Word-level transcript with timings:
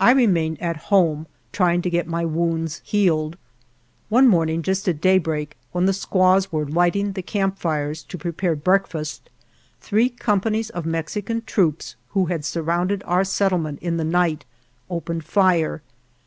I 0.00 0.12
remained 0.12 0.58
at 0.62 0.84
home 0.88 1.26
try 1.52 1.74
ing 1.74 1.82
to 1.82 1.90
get 1.90 2.06
my 2.06 2.24
wounds 2.24 2.80
healed. 2.82 3.36
One 4.08 4.26
morning 4.26 4.62
just 4.62 4.88
at 4.88 5.02
daybreak, 5.02 5.54
when 5.72 5.84
the 5.84 5.92
squaws 5.92 6.50
were 6.50 6.64
lighting 6.64 7.12
the 7.12 7.20
camp 7.20 7.58
fires 7.58 8.02
to 8.04 8.16
prepare 8.16 8.56
breakfast, 8.56 9.28
three 9.78 10.08
companies 10.08 10.70
of 10.70 10.86
Mexican 10.86 11.42
troops 11.42 11.94
who 12.16 12.24
had 12.24 12.46
surrounded 12.46 13.02
our 13.04 13.22
settlement 13.22 13.80
in 13.82 13.98
the 13.98 14.02
night 14.04 14.46
opened 14.88 15.24
fire. 15.24 15.82